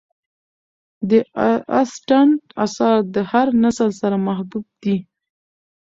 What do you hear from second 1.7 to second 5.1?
اسټن آثار د هر نسل سره محبوب دي.